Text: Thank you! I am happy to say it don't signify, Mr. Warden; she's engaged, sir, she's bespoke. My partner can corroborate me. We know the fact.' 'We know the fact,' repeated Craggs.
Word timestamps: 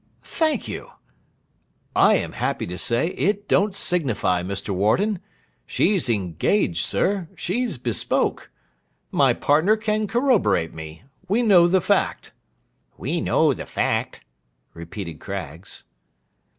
Thank 0.23 0.67
you! 0.67 0.89
I 1.95 2.15
am 2.15 2.31
happy 2.31 2.65
to 2.65 2.77
say 2.79 3.09
it 3.09 3.47
don't 3.47 3.75
signify, 3.75 4.41
Mr. 4.41 4.69
Warden; 4.69 5.19
she's 5.67 6.09
engaged, 6.09 6.83
sir, 6.83 7.27
she's 7.35 7.77
bespoke. 7.77 8.49
My 9.11 9.35
partner 9.35 9.77
can 9.77 10.07
corroborate 10.07 10.73
me. 10.73 11.03
We 11.27 11.43
know 11.43 11.67
the 11.67 11.81
fact.' 11.81 12.33
'We 12.97 13.21
know 13.21 13.53
the 13.53 13.67
fact,' 13.67 14.21
repeated 14.73 15.19
Craggs. 15.19 15.83